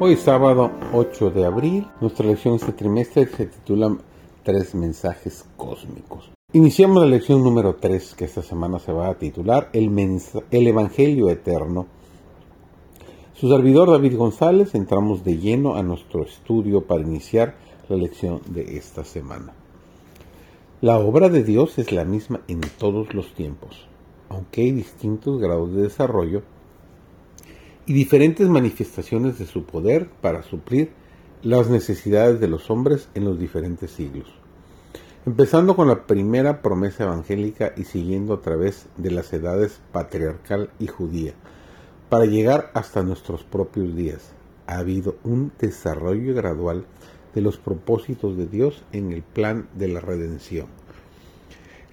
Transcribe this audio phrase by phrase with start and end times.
[0.00, 1.88] Hoy sábado 8 de abril.
[2.00, 3.98] Nuestra lección este trimestre se titula
[4.44, 6.30] Tres mensajes cósmicos.
[6.52, 9.90] Iniciamos la lección número 3 que esta semana se va a titular El,
[10.52, 11.88] el Evangelio Eterno.
[13.34, 17.56] Su servidor David González entramos de lleno a nuestro estudio para iniciar
[17.88, 19.52] la lección de esta semana.
[20.80, 23.88] La obra de Dios es la misma en todos los tiempos,
[24.28, 26.44] aunque hay distintos grados de desarrollo
[27.88, 30.90] y diferentes manifestaciones de su poder para suplir
[31.42, 34.28] las necesidades de los hombres en los diferentes siglos.
[35.24, 40.86] Empezando con la primera promesa evangélica y siguiendo a través de las edades patriarcal y
[40.86, 41.32] judía,
[42.10, 44.32] para llegar hasta nuestros propios días,
[44.66, 46.84] ha habido un desarrollo gradual
[47.34, 50.66] de los propósitos de Dios en el plan de la redención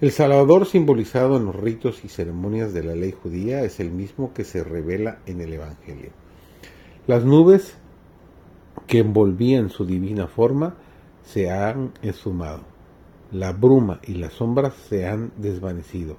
[0.02, 4.34] el Salvador simbolizado en los ritos y ceremonias de la ley judía es el mismo
[4.34, 6.10] que se revela en el Evangelio.
[7.08, 7.78] Las nubes
[8.88, 10.76] que envolvían su divina forma
[11.24, 12.62] se han esfumado,
[13.32, 16.18] la bruma y las sombras se han desvanecido,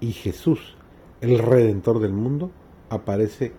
[0.00, 0.76] y Jesús,
[1.20, 2.50] el Redentor del mundo,
[2.88, 3.52] aparece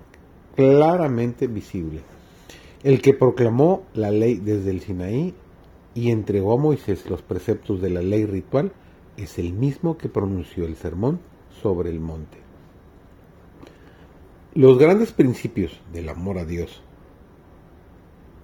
[0.55, 2.01] claramente visible.
[2.83, 5.35] El que proclamó la ley desde el Sinaí
[5.93, 8.71] y entregó a Moisés los preceptos de la ley ritual,
[9.23, 11.19] es el mismo que pronunció el sermón
[11.61, 12.37] sobre el monte.
[14.53, 16.81] Los grandes principios del amor a Dios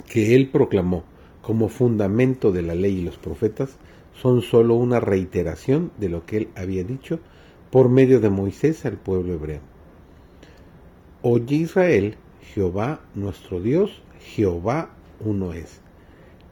[0.07, 1.03] que él proclamó
[1.41, 3.77] como fundamento de la ley y los profetas
[4.13, 7.19] son sólo una reiteración de lo que él había dicho
[7.71, 9.59] por medio de Moisés al pueblo hebreo.
[11.21, 12.15] Oye Israel,
[12.53, 15.81] Jehová nuestro Dios, Jehová uno es.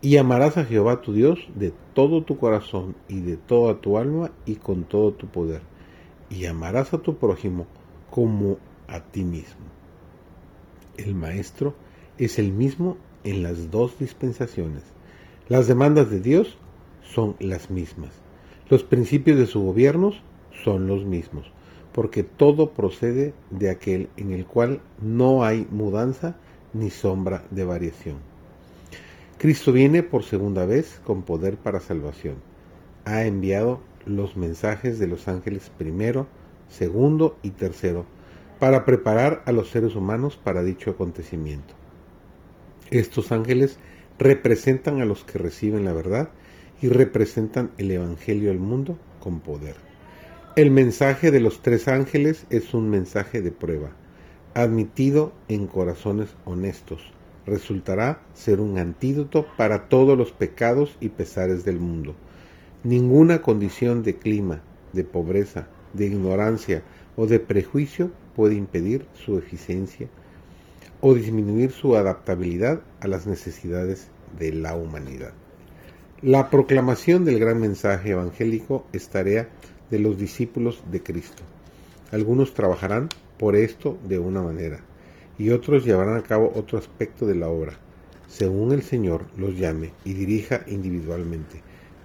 [0.05, 4.29] Y amarás a Jehová tu Dios de todo tu corazón y de toda tu alma
[4.45, 5.61] y con todo tu poder.
[6.29, 7.65] Y amarás a tu prójimo
[8.11, 9.65] como a ti mismo.
[10.95, 11.73] El Maestro
[12.19, 14.83] es el mismo en las dos dispensaciones.
[15.49, 16.55] Las demandas de Dios
[17.01, 18.11] son las mismas.
[18.69, 20.11] Los principios de su gobierno
[20.63, 21.51] son los mismos,
[21.93, 26.35] porque todo procede de aquel en el cual no hay mudanza
[26.73, 28.34] ni sombra de variación.
[29.45, 32.37] Cristo viene por segunda vez con poder para salvación.
[33.05, 36.25] Ha enviado los mensajes de los ángeles primero,
[36.67, 38.07] segundo y tercero
[38.57, 41.75] para preparar a los seres humanos para dicho acontecimiento.
[42.89, 43.77] Estos ángeles
[44.17, 46.29] representan a los que reciben la verdad
[46.81, 49.75] y representan el Evangelio al mundo con poder.
[50.55, 53.91] El mensaje de los tres ángeles es un mensaje de prueba,
[54.55, 57.13] admitido en corazones honestos,
[57.45, 62.15] resultará ser un antídoto para todos los pecados y pesares del mundo.
[62.83, 64.61] Ninguna condición de clima,
[64.93, 66.83] de pobreza, de ignorancia
[67.15, 70.07] o de prejuicio puede impedir su eficiencia
[71.01, 74.07] o disminuir su adaptabilidad a las necesidades
[74.39, 75.33] de la humanidad.
[76.21, 79.49] La proclamación del gran mensaje evangélico es tarea
[79.91, 81.43] de los discípulos de Cristo.
[82.11, 84.79] Algunos trabajarán por esto de una manera,
[85.37, 87.77] y otros llevarán a cabo otro aspecto de la obra,
[88.27, 91.61] según el Señor los llame y dirija individualmente.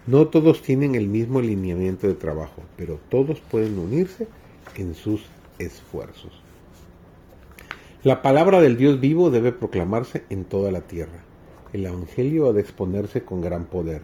[0.06, 4.26] No todos tienen el mismo lineamiento de trabajo, pero todos pueden unirse
[4.76, 5.24] en sus
[5.58, 6.42] esfuerzos.
[8.02, 11.22] La palabra del Dios vivo debe proclamarse en toda la tierra.
[11.72, 14.02] El Evangelio ha de exponerse con gran poder,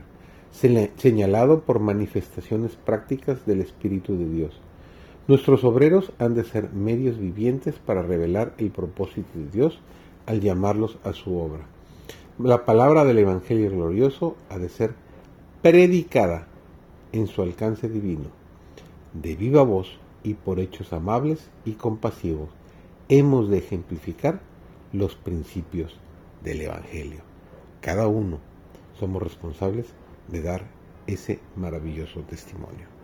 [0.53, 4.60] señalado por manifestaciones prácticas del Espíritu de Dios.
[5.28, 9.81] Nuestros obreros han de ser medios vivientes para revelar el propósito de Dios
[10.25, 11.66] al llamarlos a su obra.
[12.38, 14.94] La palabra del Evangelio glorioso ha de ser
[15.62, 16.47] predicada
[17.10, 18.28] en su alcance divino,
[19.15, 22.50] de viva voz y por hechos amables y compasivos.
[23.09, 24.41] Hemos de ejemplificar
[24.92, 25.98] los principios
[26.45, 27.22] del Evangelio.
[27.80, 28.39] Cada uno
[29.01, 29.86] somos responsables
[30.28, 30.66] de dar
[31.09, 32.96] ese maravilloso testimonio.